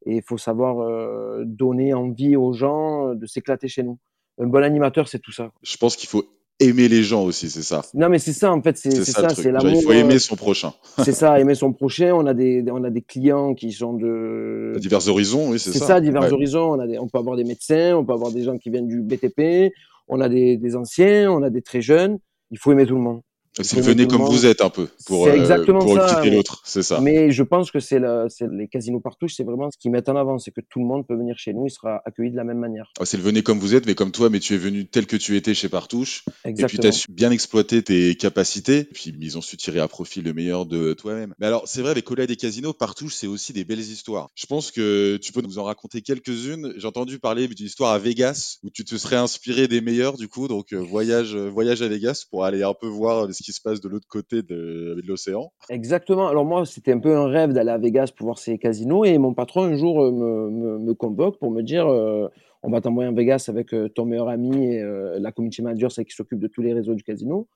et 0.06 0.16
il 0.16 0.22
faut 0.22 0.38
savoir 0.38 0.80
euh, 0.80 1.42
donner 1.46 1.94
envie 1.94 2.37
aux 2.37 2.52
gens 2.52 3.14
de 3.14 3.26
s'éclater 3.26 3.69
chez 3.69 3.82
nous. 3.82 3.98
Un 4.38 4.46
bon 4.46 4.62
animateur, 4.62 5.08
c'est 5.08 5.20
tout 5.20 5.32
ça. 5.32 5.52
Je 5.62 5.76
pense 5.76 5.96
qu'il 5.96 6.08
faut 6.08 6.25
aimer 6.60 6.88
les 6.88 7.02
gens 7.02 7.24
aussi, 7.24 7.50
c'est 7.50 7.62
ça. 7.62 7.82
Non, 7.94 8.08
mais 8.08 8.18
c'est 8.18 8.32
ça, 8.32 8.52
en 8.52 8.62
fait, 8.62 8.76
c'est 8.76 9.04
ça, 9.04 9.28
c'est 9.30 9.50
l'amour. 9.50 9.72
Il 9.74 9.82
faut 9.82 9.92
aimer 9.92 10.18
son 10.18 10.36
prochain. 10.36 10.72
c'est 11.02 11.12
ça, 11.12 11.38
aimer 11.40 11.54
son 11.54 11.72
prochain. 11.72 12.12
On 12.14 12.26
a 12.26 12.34
des, 12.34 12.64
on 12.70 12.84
a 12.84 12.90
des 12.90 13.02
clients 13.02 13.54
qui 13.54 13.72
sont 13.72 13.94
de 13.94 14.74
divers 14.78 15.08
horizons, 15.08 15.50
oui, 15.50 15.58
c'est 15.58 15.72
ça. 15.72 15.78
C'est 15.78 15.84
ça, 15.86 16.00
divers 16.00 16.32
horizons. 16.32 16.72
On 16.72 16.80
a 16.80 16.86
des, 16.86 16.98
on 16.98 17.08
peut 17.08 17.18
avoir 17.18 17.36
des 17.36 17.44
médecins, 17.44 17.96
on 17.96 18.04
peut 18.04 18.12
avoir 18.12 18.30
des 18.32 18.42
gens 18.42 18.56
qui 18.56 18.70
viennent 18.70 18.88
du 18.88 19.00
BTP, 19.00 19.72
on 20.08 20.20
a 20.20 20.28
des, 20.28 20.56
des 20.56 20.76
anciens, 20.76 21.30
on 21.30 21.42
a 21.42 21.50
des 21.50 21.62
très 21.62 21.80
jeunes. 21.80 22.18
Il 22.50 22.58
faut 22.58 22.72
aimer 22.72 22.86
tout 22.86 22.96
le 22.96 23.02
monde. 23.02 23.20
C'est 23.62 23.80
venez 23.80 24.06
comme 24.06 24.22
vous 24.22 24.46
êtes 24.46 24.62
un 24.62 24.70
peu 24.70 24.88
pour, 25.06 25.28
euh, 25.28 25.64
pour 25.64 26.06
quitter 26.06 26.30
l'autre, 26.30 26.62
c'est 26.64 26.82
ça. 26.82 27.00
Mais 27.00 27.30
je 27.30 27.42
pense 27.42 27.70
que 27.70 27.78
c'est 27.78 28.00
les 28.00 28.68
casinos 28.68 29.00
partout, 29.00 29.28
c'est 29.28 29.44
vraiment 29.44 29.70
ce 29.70 29.78
qu'ils 29.78 29.92
mettent 29.92 30.08
en 30.08 30.16
avant, 30.16 30.38
c'est 30.38 30.50
que 30.50 30.60
tout 30.60 30.80
le 30.80 30.86
monde 30.86 31.06
peut 31.06 31.14
venir 31.14 31.38
chez 31.38 31.52
nous, 31.52 31.66
il 31.66 31.70
sera 31.70 32.02
accueilli 32.04 32.32
de 32.32 32.36
la 32.36 32.44
même 32.44 32.58
manière. 32.58 32.90
c'est 33.04 33.16
le 33.16 33.22
venez 33.22 33.42
comme 33.42 33.58
vous 33.58 33.74
êtes, 33.74 33.86
mais 33.86 33.94
comme 33.94 34.10
toi, 34.10 34.28
mais 34.28 34.40
tu 34.40 34.54
es 34.54 34.58
venu 34.58 34.86
tel 34.86 35.06
que 35.06 35.16
tu 35.16 35.36
étais 35.36 35.54
chez 35.54 35.68
Partouche, 35.68 36.24
Exactement. 36.44 36.66
et 36.66 36.68
puis 36.68 36.78
tu 36.78 36.86
as 36.86 36.92
su 36.92 37.06
bien 37.10 37.30
exploiter 37.30 37.82
tes 37.82 38.16
capacités, 38.16 38.78
et 38.78 38.84
puis 38.92 39.14
ils 39.20 39.38
ont 39.38 39.40
su 39.40 39.56
tirer 39.56 39.80
à 39.80 39.86
profit 39.86 40.20
le 40.20 40.32
meilleur 40.32 40.66
de 40.66 40.92
toi-même. 40.94 41.34
Mais 41.38 41.46
alors, 41.46 41.62
c'est 41.66 41.80
vrai, 41.80 41.92
avec 41.92 42.04
collègues 42.04 42.28
des 42.28 42.36
casinos, 42.36 42.72
Partouche, 42.72 43.14
c'est 43.14 43.26
aussi 43.26 43.52
des 43.52 43.64
belles 43.64 43.78
histoires. 43.78 44.30
Je 44.34 44.46
pense 44.46 44.72
que 44.72 45.16
tu 45.18 45.32
peux 45.32 45.42
nous 45.42 45.58
en 45.58 45.64
raconter 45.64 46.02
quelques-unes. 46.02 46.74
J'ai 46.76 46.86
entendu 46.86 47.18
parler 47.18 47.46
d'une 47.46 47.66
histoire 47.66 47.92
à 47.92 47.98
Vegas, 47.98 48.58
où 48.64 48.70
tu 48.70 48.84
te 48.84 48.96
serais 48.96 49.16
inspiré 49.16 49.68
des 49.68 49.80
meilleurs, 49.80 50.16
du 50.16 50.28
coup, 50.28 50.48
donc 50.48 50.72
euh, 50.72 50.78
voyage, 50.78 51.36
voyage 51.36 51.82
à 51.82 51.88
Vegas 51.88 52.24
pour 52.28 52.44
aller 52.44 52.62
un 52.62 52.74
peu 52.74 52.88
voir 52.88 53.28
ce 53.32 53.44
qui 53.44 53.52
se 53.52 53.61
passe 53.61 53.81
de 53.81 53.88
l'autre 53.88 54.08
côté 54.08 54.43
de, 54.43 55.00
l'océan. 55.06 55.52
Exactement. 55.69 56.29
Alors 56.29 56.44
moi, 56.44 56.64
c'était 56.64 56.93
un 56.93 56.99
peu 56.99 57.14
un 57.14 57.26
rêve 57.26 57.52
d'aller 57.52 57.70
à 57.70 57.79
Vegas 57.79 58.12
pour 58.17 58.26
voir 58.26 58.38
ces 58.38 58.58
casinos 58.58 59.05
et 59.05 59.19
mon 59.19 59.35
patron 59.35 59.64
un 59.64 59.76
jour 59.76 60.02
euh, 60.02 60.11
me, 60.11 60.79
me, 60.79 60.94
convoque 60.94 61.38
pour 61.38 61.50
me 61.50 61.62
dire 61.62 61.87
euh, 61.87 62.29
on 62.62 62.70
va 62.70 62.81
t'envoyer 62.81 63.11
en 63.11 63.14
Vegas 63.14 63.46
avec 63.49 63.75
euh, 63.75 63.88
ton 63.91 64.06
meilleur 64.06 64.29
ami 64.29 64.64
et 64.64 64.82
la 65.19 65.32
community 65.32 65.62
manager, 65.62 65.93
c'est 65.93 66.05
qui 66.05 66.14
s'occupe 66.14 66.38
de 66.38 66.49
tous 66.49 66.62
les 66.62 66.73
réseaux 66.73 66.94
du 66.94 67.02
casino. 67.02 67.46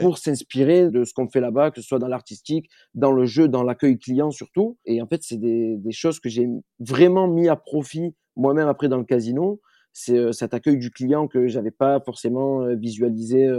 pour 0.00 0.18
s'inspirer 0.18 0.90
de 0.90 1.04
ce 1.04 1.12
qu'on 1.12 1.28
fait 1.28 1.40
là-bas, 1.40 1.70
que 1.70 1.80
ce 1.80 1.86
soit 1.86 1.98
dans 1.98 2.08
l'artistique, 2.08 2.68
dans 2.94 3.10
le 3.10 3.24
jeu, 3.24 3.48
dans 3.48 3.64
l'accueil 3.64 3.98
client 3.98 4.30
surtout. 4.30 4.78
Et 4.84 5.02
en 5.02 5.06
fait, 5.06 5.22
c'est 5.22 5.38
des, 5.38 5.76
des, 5.78 5.92
choses 5.92 6.20
que 6.20 6.28
j'ai 6.28 6.46
vraiment 6.78 7.26
mis 7.26 7.48
à 7.48 7.56
profit 7.56 8.14
moi-même 8.36 8.68
après 8.68 8.88
dans 8.88 8.98
le 8.98 9.04
casino. 9.04 9.60
C'est 9.94 10.32
cet 10.32 10.54
accueil 10.54 10.78
du 10.78 10.90
client 10.90 11.26
que 11.26 11.48
j'avais 11.48 11.70
pas 11.70 12.00
forcément 12.00 12.64
visualisé 12.76 13.50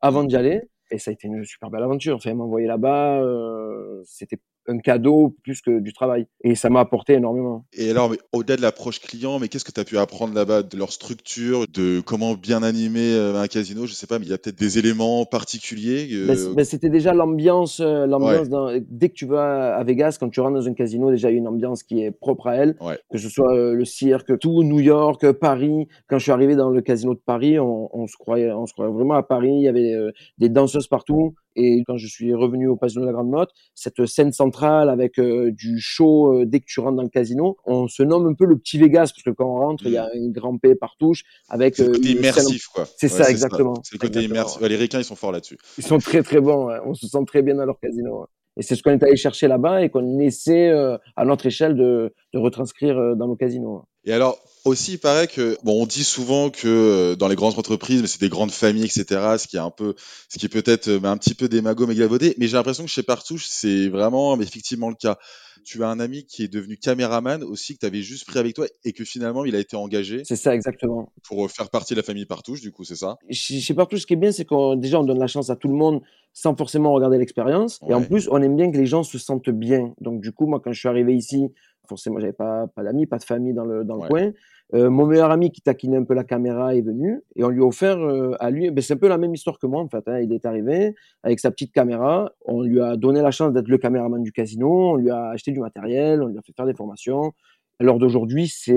avant 0.00 0.24
d'y 0.24 0.36
aller. 0.36 0.62
Et 0.92 0.98
ça 0.98 1.10
a 1.10 1.14
été 1.14 1.26
une 1.26 1.44
super 1.44 1.70
belle 1.70 1.82
aventure. 1.82 2.16
Enfin, 2.16 2.34
m'envoyer 2.34 2.66
là-bas, 2.66 3.20
euh, 3.22 4.02
c'était 4.04 4.38
un 4.68 4.78
cadeau 4.78 5.36
plus 5.42 5.60
que 5.60 5.80
du 5.80 5.92
travail. 5.92 6.26
Et 6.44 6.54
ça 6.54 6.70
m'a 6.70 6.80
apporté 6.80 7.14
énormément. 7.14 7.64
Et 7.72 7.90
alors, 7.90 8.14
au-delà 8.32 8.56
de 8.56 8.62
l'approche 8.62 9.00
client, 9.00 9.38
mais 9.38 9.48
qu'est-ce 9.48 9.64
que 9.64 9.72
tu 9.72 9.80
as 9.80 9.84
pu 9.84 9.98
apprendre 9.98 10.34
là-bas 10.34 10.62
de 10.62 10.76
leur 10.76 10.92
structure, 10.92 11.66
de 11.68 12.00
comment 12.00 12.34
bien 12.34 12.62
animer 12.62 13.14
euh, 13.14 13.40
un 13.40 13.46
casino 13.46 13.86
Je 13.86 13.94
sais 13.94 14.06
pas, 14.06 14.18
mais 14.18 14.26
il 14.26 14.30
y 14.30 14.34
a 14.34 14.38
peut-être 14.38 14.58
des 14.58 14.78
éléments 14.78 15.24
particuliers. 15.24 16.08
Ben, 16.26 16.36
ben, 16.54 16.64
c'était 16.64 16.90
déjà 16.90 17.12
l'ambiance. 17.12 17.80
Euh, 17.80 18.80
dès 18.88 19.08
que 19.08 19.14
tu 19.14 19.26
vas 19.26 19.74
à 19.76 19.84
Vegas, 19.84 20.16
quand 20.18 20.28
tu 20.28 20.40
rentres 20.40 20.54
dans 20.54 20.68
un 20.68 20.74
casino, 20.74 21.10
déjà 21.10 21.30
il 21.30 21.34
y 21.34 21.36
a 21.36 21.38
une 21.38 21.48
ambiance 21.48 21.82
qui 21.82 22.02
est 22.02 22.10
propre 22.10 22.48
à 22.48 22.56
elle. 22.56 22.76
Que 23.10 23.18
ce 23.18 23.28
soit 23.28 23.54
euh, 23.54 23.74
le 23.74 23.84
cirque, 23.84 24.38
tout 24.38 24.62
New 24.62 24.80
York, 24.80 25.32
Paris. 25.32 25.88
Quand 26.08 26.18
je 26.18 26.24
suis 26.24 26.32
arrivé 26.32 26.56
dans 26.56 26.70
le 26.70 26.80
casino 26.80 27.14
de 27.14 27.20
Paris, 27.24 27.58
on, 27.58 27.88
on 27.96 28.06
se 28.06 28.16
croyait, 28.16 28.52
on 28.52 28.66
se 28.66 28.72
croyait 28.72 28.92
vraiment 28.92 29.14
à 29.14 29.22
Paris. 29.22 29.52
Il 29.52 29.62
y 29.62 29.68
avait 29.68 29.94
des 30.38 30.48
danseuses 30.48 30.86
partout. 30.86 31.34
Et 31.56 31.82
quand 31.86 31.96
je 31.96 32.06
suis 32.06 32.34
revenu 32.34 32.68
au 32.68 32.76
Pavillon 32.76 33.02
de 33.02 33.06
la 33.06 33.12
Grande 33.12 33.30
Motte, 33.30 33.50
cette 33.74 34.06
scène 34.06 34.32
centrale 34.32 34.88
avec 34.88 35.18
euh, 35.18 35.50
du 35.52 35.78
show 35.80 36.32
euh, 36.32 36.46
dès 36.46 36.60
que 36.60 36.66
tu 36.66 36.80
rentres 36.80 36.96
dans 36.96 37.02
le 37.02 37.08
casino, 37.08 37.56
on 37.64 37.88
se 37.88 38.02
nomme 38.02 38.26
un 38.26 38.34
peu 38.34 38.44
le 38.44 38.56
petit 38.56 38.78
Vegas 38.78 39.12
parce 39.14 39.22
que 39.22 39.30
quand 39.30 39.46
on 39.46 39.58
rentre, 39.58 39.84
il 39.86 39.92
y 39.92 39.96
a 39.96 40.06
mmh. 40.06 40.18
une 40.18 40.32
grand 40.32 40.56
P 40.58 40.74
par 40.74 40.96
touche 40.98 41.24
avec. 41.48 41.76
C'est 41.76 41.84
le 41.84 41.90
euh, 41.90 41.92
côté 41.94 42.10
immersif, 42.10 42.66
quoi. 42.68 42.84
C'est 42.96 43.08
ça, 43.08 43.30
exactement. 43.30 43.74
C'est 43.84 43.94
le 43.94 43.98
côté 43.98 44.22
immersif. 44.22 44.60
les 44.62 44.76
Ricains, 44.76 44.98
ils 44.98 45.04
sont 45.04 45.16
forts 45.16 45.32
là-dessus. 45.32 45.58
Ils 45.78 45.84
sont 45.84 45.98
très 45.98 46.22
très 46.22 46.40
bons. 46.40 46.68
On 46.84 46.94
se 46.94 47.06
sent 47.06 47.24
très 47.26 47.42
bien 47.42 47.54
dans 47.54 47.66
leur 47.66 47.78
casino. 47.78 48.26
Et 48.58 48.62
c'est 48.62 48.76
ce 48.76 48.82
qu'on 48.82 48.90
est 48.90 49.02
allé 49.02 49.16
chercher 49.16 49.48
là-bas 49.48 49.82
et 49.82 49.88
qu'on 49.88 50.18
essaie 50.18 50.70
à 51.16 51.24
notre 51.24 51.46
échelle 51.46 51.74
de, 51.74 52.12
de 52.34 52.38
retranscrire 52.38 53.16
dans 53.16 53.26
nos 53.26 53.36
casinos. 53.36 53.84
Et 54.04 54.12
alors, 54.12 54.38
aussi, 54.64 54.92
il 54.92 54.98
paraît 54.98 55.26
que 55.26 55.56
bon, 55.64 55.82
on 55.82 55.86
dit 55.86 56.04
souvent 56.04 56.50
que 56.50 56.68
euh, 56.68 57.16
dans 57.16 57.28
les 57.28 57.34
grandes 57.34 57.58
entreprises, 57.58 58.00
mais 58.00 58.06
c'est 58.06 58.20
des 58.20 58.28
grandes 58.28 58.52
familles, 58.52 58.84
etc. 58.84 59.04
Ce 59.38 59.48
qui 59.48 59.56
est 59.56 59.60
un 59.60 59.70
peu, 59.70 59.94
ce 60.28 60.38
qui 60.38 60.46
est 60.46 60.48
peut-être 60.48 60.88
euh, 60.88 61.00
un 61.04 61.16
petit 61.16 61.34
peu 61.34 61.48
démago, 61.48 61.86
mais 61.86 61.94
Mais 62.38 62.46
j'ai 62.46 62.56
l'impression 62.56 62.84
que 62.84 62.90
chez 62.90 63.02
Partouche, 63.02 63.46
c'est 63.48 63.88
vraiment 63.88 64.40
effectivement 64.40 64.88
le 64.88 64.94
cas. 64.94 65.18
Tu 65.64 65.84
as 65.84 65.88
un 65.88 66.00
ami 66.00 66.26
qui 66.26 66.42
est 66.42 66.48
devenu 66.48 66.76
caméraman 66.76 67.44
aussi 67.44 67.74
que 67.74 67.80
tu 67.80 67.86
avais 67.86 68.02
juste 68.02 68.26
pris 68.26 68.40
avec 68.40 68.54
toi 68.54 68.66
et 68.84 68.92
que 68.92 69.04
finalement 69.04 69.44
il 69.44 69.54
a 69.54 69.60
été 69.60 69.76
engagé. 69.76 70.22
C'est 70.24 70.34
ça 70.34 70.54
exactement. 70.54 71.12
Pour 71.22 71.48
faire 71.50 71.70
partie 71.70 71.94
de 71.94 72.00
la 72.00 72.02
famille 72.02 72.26
Partouche, 72.26 72.60
du 72.60 72.72
coup, 72.72 72.82
c'est 72.82 72.96
ça? 72.96 73.16
Chez 73.30 73.74
Partouche, 73.74 74.00
ce 74.00 74.06
qui 74.06 74.14
est 74.14 74.16
bien, 74.16 74.32
c'est 74.32 74.44
qu'on 74.44 74.74
déjà 74.74 74.98
on 74.98 75.04
donne 75.04 75.20
la 75.20 75.28
chance 75.28 75.50
à 75.50 75.56
tout 75.56 75.68
le 75.68 75.74
monde 75.74 76.02
sans 76.32 76.56
forcément 76.56 76.92
regarder 76.92 77.18
l'expérience. 77.18 77.78
Et 77.88 77.94
en 77.94 78.02
plus, 78.02 78.28
on 78.30 78.40
aime 78.42 78.56
bien 78.56 78.72
que 78.72 78.76
les 78.76 78.86
gens 78.86 79.02
se 79.02 79.18
sentent 79.18 79.50
bien. 79.50 79.94
Donc 80.00 80.20
du 80.20 80.32
coup, 80.32 80.46
moi, 80.46 80.60
quand 80.64 80.72
je 80.72 80.78
suis 80.78 80.88
arrivé 80.88 81.14
ici, 81.14 81.48
forcément, 81.88 82.18
j'avais 82.20 82.32
pas, 82.32 82.66
pas 82.68 82.82
d'amis, 82.82 83.06
pas 83.06 83.18
de 83.18 83.24
famille 83.24 83.54
dans 83.54 83.64
le, 83.64 83.84
dans 83.84 83.96
le 83.96 84.08
coin. 84.08 84.30
Euh, 84.74 84.88
mon 84.88 85.04
meilleur 85.04 85.30
ami 85.30 85.50
qui 85.50 85.60
taquinait 85.60 85.98
un 85.98 86.04
peu 86.04 86.14
la 86.14 86.24
caméra 86.24 86.74
est 86.74 86.80
venu 86.80 87.22
et 87.36 87.44
on 87.44 87.50
lui 87.50 87.60
a 87.60 87.64
offert 87.64 87.98
euh, 87.98 88.34
à 88.40 88.50
lui, 88.50 88.70
ben 88.70 88.80
c'est 88.80 88.94
un 88.94 88.96
peu 88.96 89.08
la 89.08 89.18
même 89.18 89.34
histoire 89.34 89.58
que 89.58 89.66
moi 89.66 89.82
en 89.82 89.88
fait. 89.88 90.02
Hein. 90.06 90.20
Il 90.20 90.32
est 90.32 90.46
arrivé 90.46 90.94
avec 91.22 91.40
sa 91.40 91.50
petite 91.50 91.72
caméra, 91.72 92.32
on 92.46 92.62
lui 92.62 92.80
a 92.80 92.96
donné 92.96 93.20
la 93.20 93.30
chance 93.30 93.52
d'être 93.52 93.68
le 93.68 93.76
caméraman 93.76 94.22
du 94.22 94.32
casino, 94.32 94.92
on 94.92 94.96
lui 94.96 95.10
a 95.10 95.28
acheté 95.28 95.50
du 95.52 95.60
matériel, 95.60 96.22
on 96.22 96.28
lui 96.28 96.38
a 96.38 96.42
fait 96.42 96.54
faire 96.56 96.64
des 96.64 96.74
formations, 96.74 97.32
l'heure 97.80 97.98
d'aujourd'hui, 97.98 98.48
c'est, 98.48 98.72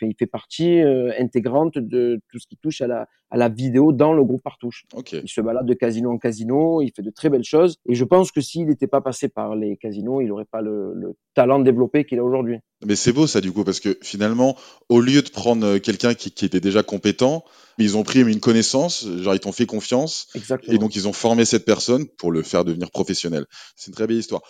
il 0.00 0.14
fait 0.18 0.26
partie 0.26 0.80
euh, 0.80 1.12
intégrante 1.18 1.78
de 1.78 2.20
tout 2.30 2.38
ce 2.38 2.46
qui 2.46 2.56
touche 2.56 2.80
à 2.80 2.86
la, 2.86 3.06
à 3.30 3.36
la 3.36 3.48
vidéo 3.48 3.92
dans 3.92 4.12
le 4.12 4.24
groupe 4.24 4.42
Partouche. 4.42 4.86
Il 5.12 5.28
se 5.28 5.40
balade 5.40 5.66
de 5.66 5.74
casino 5.74 6.10
en 6.10 6.18
casino, 6.18 6.80
il 6.82 6.92
fait 6.94 7.02
de 7.02 7.10
très 7.10 7.28
belles 7.28 7.44
choses. 7.44 7.76
Et 7.88 7.94
je 7.94 8.04
pense 8.04 8.32
que 8.32 8.40
s'il 8.40 8.66
n'était 8.66 8.86
pas 8.86 9.00
passé 9.00 9.28
par 9.28 9.54
les 9.54 9.76
casinos, 9.76 10.20
il 10.20 10.28
n'aurait 10.28 10.46
pas 10.46 10.62
le, 10.62 10.94
le, 10.94 11.14
talent 11.34 11.58
développé 11.58 12.04
qu'il 12.04 12.18
a 12.18 12.24
aujourd'hui. 12.24 12.58
Mais 12.84 12.96
c'est 12.96 13.12
beau 13.12 13.26
ça 13.26 13.40
du 13.40 13.52
coup, 13.52 13.64
parce 13.64 13.80
que 13.80 13.98
finalement, 14.02 14.56
au 14.88 15.00
lieu 15.00 15.22
de 15.22 15.30
prendre 15.30 15.66
euh, 15.66 15.78
quelqu'un 15.78 16.14
qui, 16.14 16.30
qui 16.30 16.44
était 16.44 16.60
déjà 16.60 16.82
compétent, 16.82 17.44
ils 17.78 17.96
ont 17.96 18.02
pris 18.02 18.20
une 18.20 18.40
connaissance, 18.40 19.06
genre 19.06 19.34
ils 19.34 19.40
t'ont 19.40 19.52
fait 19.52 19.66
confiance, 19.66 20.28
Exactement. 20.34 20.74
et 20.74 20.78
donc 20.78 20.96
ils 20.96 21.06
ont 21.06 21.12
formé 21.12 21.44
cette 21.44 21.64
personne 21.64 22.06
pour 22.06 22.32
le 22.32 22.42
faire 22.42 22.64
devenir 22.64 22.90
professionnel. 22.90 23.46
C'est 23.76 23.88
une 23.88 23.94
très 23.94 24.06
belle 24.06 24.16
histoire. 24.16 24.42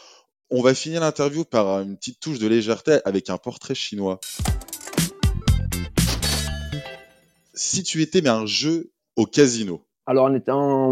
On 0.50 0.62
va 0.62 0.74
finir 0.74 1.02
l'interview 1.02 1.44
par 1.44 1.82
une 1.82 1.98
petite 1.98 2.20
touche 2.20 2.38
de 2.38 2.46
légèreté 2.46 3.00
avec 3.04 3.28
un 3.28 3.36
portrait 3.36 3.74
chinois. 3.74 4.18
Si 7.52 7.82
tu 7.82 8.00
étais 8.00 8.22
mais 8.22 8.30
un 8.30 8.46
jeu 8.46 8.90
au 9.16 9.26
casino, 9.26 9.84
Alors 10.10 10.24
en 10.24 10.34
étant, 10.34 10.90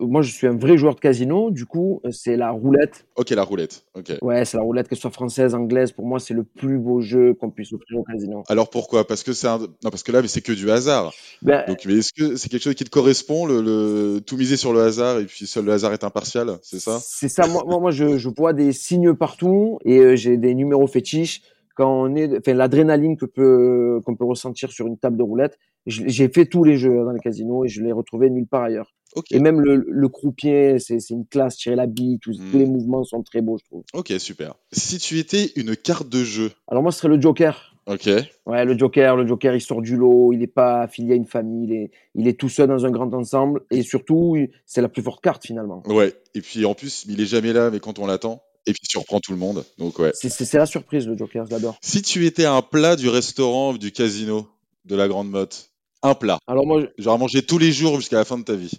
moi 0.00 0.22
je 0.22 0.32
suis 0.32 0.48
un 0.48 0.56
vrai 0.56 0.76
joueur 0.76 0.96
de 0.96 1.00
casino, 1.00 1.52
du 1.52 1.66
coup 1.66 2.00
c'est 2.10 2.36
la 2.36 2.50
roulette. 2.50 3.06
Ok, 3.14 3.30
la 3.30 3.44
roulette. 3.44 3.84
Ok. 3.94 4.12
Ouais, 4.22 4.44
c'est 4.44 4.56
la 4.56 4.64
roulette, 4.64 4.88
que 4.88 4.96
ce 4.96 5.02
soit 5.02 5.12
française, 5.12 5.54
anglaise. 5.54 5.92
Pour 5.92 6.04
moi, 6.04 6.18
c'est 6.18 6.34
le 6.34 6.42
plus 6.42 6.76
beau 6.78 7.00
jeu 7.00 7.34
qu'on 7.34 7.50
puisse 7.50 7.72
offrir 7.72 8.00
au 8.00 8.02
casino. 8.02 8.42
Alors 8.48 8.68
pourquoi? 8.68 9.06
Parce 9.06 9.22
que 9.22 9.32
c'est 9.32 9.46
un... 9.46 9.58
non, 9.58 9.90
parce 9.90 10.02
que 10.02 10.10
là, 10.10 10.20
mais 10.20 10.26
c'est 10.26 10.40
que 10.40 10.50
du 10.50 10.68
hasard. 10.68 11.12
Ben, 11.42 11.62
Donc, 11.68 11.84
mais 11.86 11.98
est-ce 11.98 12.12
que 12.12 12.34
c'est 12.34 12.48
quelque 12.48 12.62
chose 12.64 12.74
qui 12.74 12.82
te 12.84 12.90
correspond, 12.90 13.46
le, 13.46 13.60
le- 13.62 14.20
tout 14.20 14.36
miser 14.36 14.56
sur 14.56 14.72
le 14.72 14.80
hasard 14.82 15.20
et 15.20 15.26
puis 15.26 15.46
seul 15.46 15.64
le 15.64 15.72
hasard 15.72 15.92
est 15.92 16.02
impartial, 16.02 16.58
c'est 16.62 16.80
ça? 16.80 16.98
C'est 17.00 17.28
ça. 17.28 17.46
Moi, 17.46 17.62
moi, 17.68 17.78
moi, 17.78 17.90
je, 17.92 18.18
je 18.18 18.28
vois 18.36 18.52
des 18.52 18.72
signes 18.72 19.14
partout 19.14 19.78
et 19.84 19.98
euh, 20.00 20.16
j'ai 20.16 20.36
des 20.36 20.56
numéros 20.56 20.88
fétiches. 20.88 21.42
Quand 21.80 22.02
on 22.02 22.14
est, 22.14 22.36
enfin, 22.38 22.52
l'adrénaline 22.52 23.16
que 23.16 23.24
peut 23.24 24.00
qu'on 24.04 24.14
peut 24.14 24.26
ressentir 24.26 24.70
sur 24.70 24.86
une 24.86 24.98
table 24.98 25.16
de 25.16 25.22
roulette. 25.22 25.58
J'ai 25.86 26.28
fait 26.28 26.44
tous 26.44 26.62
les 26.62 26.76
jeux 26.76 27.04
dans 27.04 27.12
les 27.12 27.20
casinos 27.20 27.64
et 27.64 27.68
je 27.68 27.82
l'ai 27.82 27.90
retrouvé 27.92 28.28
nulle 28.28 28.46
part 28.46 28.64
ailleurs. 28.64 28.92
Et 29.30 29.38
même 29.40 29.60
le, 29.62 29.76
le 29.88 30.08
croupier, 30.10 30.78
c'est 30.78 31.00
c'est 31.00 31.14
une 31.14 31.24
classe. 31.26 31.56
Tirer 31.56 31.76
la 31.76 31.86
bille, 31.86 32.18
tous, 32.20 32.38
Hmm. 32.38 32.50
tous 32.50 32.58
les 32.58 32.66
mouvements 32.66 33.02
sont 33.02 33.22
très 33.22 33.40
beaux, 33.40 33.56
je 33.56 33.64
trouve. 33.64 33.82
Ok, 33.94 34.12
super. 34.18 34.56
Si 34.72 34.98
tu 34.98 35.18
étais 35.18 35.52
une 35.56 35.74
carte 35.74 36.08
de 36.10 36.22
jeu, 36.22 36.52
Alors 36.68 36.82
moi, 36.82 36.92
ce 36.92 36.98
serait 37.00 37.08
le 37.08 37.18
Joker. 37.20 37.74
ok, 37.86 38.08
Ouais, 38.46 38.64
le 38.66 38.76
Joker, 38.78 39.16
le 39.16 39.26
Joker, 39.26 39.54
il 39.54 39.60
sort 39.62 39.80
du 39.80 39.96
lot, 39.96 40.34
il 40.34 40.40
n'est 40.40 40.46
pas 40.46 40.82
affilié 40.82 41.14
à 41.14 41.16
une 41.16 41.24
famille, 41.26 41.64
il 41.64 41.72
est, 41.72 41.90
il 42.14 42.28
est 42.28 42.38
tout 42.38 42.50
seul 42.50 42.68
dans 42.68 42.84
un 42.84 42.90
grand 42.90 43.12
ensemble, 43.14 43.62
et 43.70 43.80
surtout, 43.82 44.36
c'est 44.66 44.82
la 44.82 44.88
plus 44.90 45.02
forte 45.02 45.22
carte 45.24 45.46
finalement. 45.46 45.82
ouais. 45.86 46.12
Et 46.34 46.42
puis 46.42 46.64
en 46.66 46.74
plus, 46.74 47.06
il 47.08 47.20
est 47.22 47.26
jamais 47.26 47.52
là, 47.54 47.70
mais 47.72 47.80
quand 47.80 47.98
on 47.98 48.06
l'attend, 48.06 48.42
et 48.66 48.72
puis 48.72 48.82
surprend 48.88 49.20
tout 49.20 49.32
le 49.32 49.38
monde. 49.38 49.64
Donc 49.78 49.98
ouais. 49.98 50.12
C'est- 50.14 50.52
la 50.58 50.66
surprise, 50.66 51.06
le 51.06 51.16
Joker, 51.16 51.46
je 51.46 51.50
l'adore. 51.50 51.76
Si 51.82 52.02
tu 52.02 52.26
étais 52.26 52.44
un 52.44 52.62
plat 52.62 52.96
du 52.96 53.08
restaurant 53.08 53.72
ou 53.72 53.78
du 53.78 53.92
casino 53.92 54.48
de 54.84 54.96
la 54.96 55.08
Grande 55.08 55.30
Motte, 55.30 55.70
un 56.02 56.14
plat, 56.14 56.38
Alors 56.46 56.66
moi, 56.66 56.82
à 57.04 57.16
manger 57.18 57.42
tous 57.42 57.58
les 57.58 57.72
jours 57.72 57.96
jusqu'à 57.96 58.16
la 58.16 58.24
fin 58.24 58.38
de 58.38 58.44
ta 58.44 58.54
vie. 58.54 58.72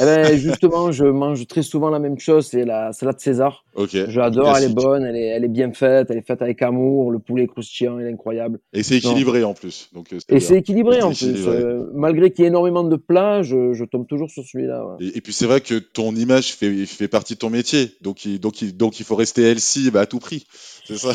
Eh 0.00 0.04
ben, 0.04 0.36
justement, 0.36 0.92
je 0.92 1.04
mange 1.04 1.46
très 1.46 1.62
souvent 1.62 1.90
la 1.90 1.98
même 1.98 2.18
chose, 2.18 2.46
c'est 2.46 2.64
la 2.64 2.92
salade 2.92 3.18
César. 3.20 3.64
Je 3.76 4.18
l'adore, 4.18 4.56
elle 4.56 4.70
est 4.70 4.74
bonne, 4.74 5.04
elle 5.04 5.16
est, 5.16 5.26
elle 5.26 5.44
est 5.44 5.48
bien 5.48 5.72
faite, 5.72 6.08
elle 6.10 6.18
est 6.18 6.26
faite 6.26 6.40
avec 6.40 6.62
amour, 6.62 7.10
le 7.10 7.18
poulet 7.18 7.46
croustillant, 7.46 7.98
il 7.98 8.06
est 8.06 8.12
incroyable. 8.12 8.60
Et 8.72 8.82
c'est 8.82 8.96
équilibré 8.96 9.44
en 9.44 9.54
plus. 9.54 9.90
Donc, 9.92 10.12
euh, 10.12 10.18
Et 10.28 10.40
c'est 10.40 10.56
équilibré 10.56 11.02
en 11.02 11.12
plus. 11.12 11.46
Euh, 11.46 11.90
malgré 11.94 12.30
qu'il 12.30 12.42
y 12.42 12.44
ait 12.44 12.48
énormément 12.48 12.84
de 12.84 12.96
plats, 12.96 13.42
je, 13.42 13.72
je 13.74 13.84
tombe 13.84 14.06
toujours 14.06 14.30
sur 14.30 14.44
celui-là. 14.44 14.86
ouais. 14.86 15.04
Et, 15.04 15.18
et 15.18 15.20
puis 15.20 15.32
c'est 15.32 15.46
vrai 15.46 15.60
que 15.60 15.78
ton 15.78 16.14
image 16.14 16.52
fait, 16.54 16.86
fait 16.86 17.08
partie 17.08 17.34
de 17.34 17.38
ton 17.38 17.50
métier, 17.50 17.92
donc 18.00 18.24
il, 18.24 18.38
donc 18.40 18.62
il, 18.62 18.76
donc 18.76 19.00
il 19.00 19.04
faut 19.04 19.16
rester 19.16 19.42
healthy 19.42 19.90
bah, 19.90 20.02
à 20.02 20.06
tout 20.06 20.20
prix. 20.20 20.46
C'est 20.84 20.96
ça. 20.98 21.12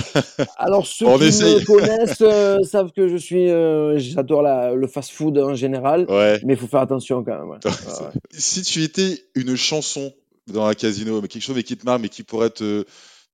Alors 0.57 0.85
ceux 0.87 1.05
On 1.07 1.17
qui 1.17 1.25
essaye. 1.25 1.55
me 1.55 1.65
connaissent 1.65 2.21
euh, 2.21 2.61
savent 2.63 2.91
que 2.91 3.07
je 3.07 3.17
suis, 3.17 3.49
euh, 3.49 3.97
j'adore 3.97 4.41
le 4.43 4.87
fast-food 4.87 5.37
en 5.37 5.55
général, 5.55 6.05
Ouais. 6.09 6.39
mais 6.45 6.53
il 6.53 6.59
faut 6.59 6.67
faire 6.67 6.79
attention 6.81 7.23
quand 7.23 7.37
même. 7.37 7.49
ouais. 7.49 7.57
Si 8.31 8.61
tu 8.61 8.83
étais 8.83 9.23
une 9.35 9.55
chanson 9.55 10.13
dans 10.51 10.65
un 10.65 10.73
casino, 10.73 11.21
mais 11.21 11.27
quelque 11.27 11.41
chose 11.43 11.55
mais 11.55 11.63
qui 11.63 11.75
te 11.77 11.85
marque, 11.85 12.01
mais 12.01 12.09
qui 12.09 12.23
pourrait 12.23 12.49
te, 12.49 12.85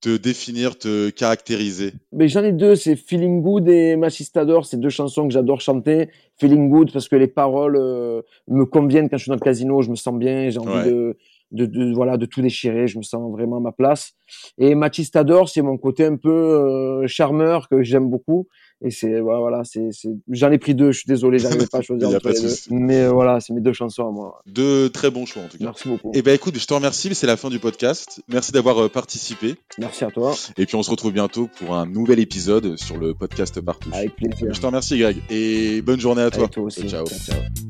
te 0.02 0.18
définir, 0.18 0.78
te 0.78 1.10
caractériser. 1.12 1.94
Mais 2.12 2.28
j'en 2.28 2.44
ai 2.44 2.52
deux, 2.52 2.75
c'est 2.75 2.96
Feeling 2.96 3.42
Good 3.42 3.70
et 3.70 3.96
Machistador, 3.96 4.66
c'est 4.66 4.78
deux 4.80 4.90
chansons 4.90 5.28
que 5.28 5.34
j'adore 5.34 5.62
chanter. 5.62 6.10
Feeling 6.40 6.70
Good 6.70 6.92
parce 6.92 7.08
que 7.08 7.16
les 7.16 7.28
paroles 7.28 7.78
euh, 7.80 8.22
me 8.48 8.66
conviennent 8.66 9.10
quand 9.10 9.18
je 9.18 9.24
suis 9.24 9.30
dans 9.30 9.36
le 9.36 9.40
casino, 9.42 9.82
je 9.84 9.92
me 9.92 9.96
sens 9.96 10.16
bien, 10.18 10.50
j'ai 10.50 10.58
envie 10.60 10.72
Ouais. 10.72 10.86
de, 10.92 11.18
de, 11.53 11.65
de- 11.65 11.93
voilà 11.93 12.17
de 12.17 12.25
tout 12.25 12.41
déchirer, 12.41 12.88
je 12.88 12.98
me 12.98 13.03
sens 13.03 13.31
vraiment 13.31 13.57
à 13.57 13.62
ma 13.62 13.72
place. 13.72 14.12
Et 14.57 14.75
Machistador, 14.75 15.48
c'est 15.50 15.62
mon 15.62 15.77
côté 15.77 16.05
un 16.05 16.17
peu 16.17 16.29
euh, 16.31 17.07
charmeur 17.07 17.69
que 17.69 17.81
j'aime 17.83 18.10
beaucoup. 18.10 18.48
Et 18.86 18.89
c'est 18.91 19.22
voilà, 19.22 19.62
c'est 19.63 19.88
c'est 19.91 20.10
j'en 20.29 20.51
ai 20.51 20.57
pris 20.57 20.75
deux, 20.75 20.91
je 20.91 20.98
suis 21.00 21.07
désolé, 21.07 21.39
j'arrivais 21.39 21.67
pas 21.67 21.77
à 21.77 21.81
choisir 21.81 22.10
entre 22.15 22.27
les 22.29 22.41
deux. 22.41 22.50
Mais 22.72 23.03
euh, 23.03 23.12
voilà, 23.12 23.39
c'est 23.39 23.53
mes 23.53 23.62
deux 23.62 23.72
chansons 23.72 24.05
à 24.10 24.12
moi. 24.12 24.41
Deux 24.45 24.89
très 24.89 25.10
bons 25.10 25.25
choix 25.25 25.43
en 25.43 25.48
tout 25.48 25.57
cas. 25.57 25.63
Merci 25.63 25.88
beaucoup. 25.88 26.12
Eh 26.13 26.22
ben 26.22 26.33
écoute, 26.33 26.57
je 26.60 26.65
te 26.67 26.74
remercie, 26.74 27.15
c'est 27.15 27.27
la 27.27 27.38
fin 27.38 27.50
du 27.50 27.60
podcast. 27.60 28.22
Merci 28.27 28.51
d'avoir 28.51 28.83
euh, 28.83 28.89
participé. 28.89 29.55
Merci 29.79 30.03
à 30.03 30.12
toi, 30.12 30.33
Et 30.57 30.65
puis 30.65 30.75
on 30.75 30.83
se 30.83 30.91
retrouve 30.91 31.13
bientôt 31.13 31.48
pour 31.60 31.75
un 31.75 31.86
nouvel 31.86 32.19
épisode 32.19 32.75
sur 32.77 32.98
le 32.98 33.13
podcast 33.13 33.62
Partout. 33.62 33.89
avec 33.93 34.17
plaisir. 34.17 34.53
Je 34.53 34.60
te 34.60 34.65
remercie 34.65 34.98
Greg 34.98 35.17
et 35.29 35.81
bonne 35.81 36.00
journée 36.01 36.24
à 36.24 36.29
toi. 36.31 36.41
Avec 36.43 36.51
toi 36.51 36.63
aussi. 36.63 36.89
Ciao. 36.89 37.05
ciao. 37.05 37.19
ciao. 37.19 37.62